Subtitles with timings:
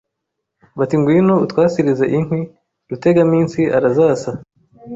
[0.77, 2.39] Bati Ngwino utwasirize inkwi
[2.89, 4.31] Rutegaminsi arazasa